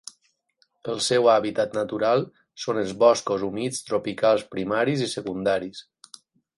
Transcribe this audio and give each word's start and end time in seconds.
El 0.93 1.01
seu 1.07 1.29
hàbitat 1.33 1.77
natural 1.79 2.25
són 2.65 2.81
els 2.87 2.97
boscos 3.05 3.47
humits 3.51 3.87
tropicals 3.93 4.51
primaris 4.57 5.09
i 5.11 5.15
secundaris. 5.17 5.89